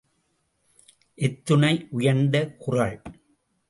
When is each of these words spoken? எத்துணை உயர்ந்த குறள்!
எத்துணை 1.17 1.87
உயர்ந்த 1.91 2.45
குறள்! 2.57 2.97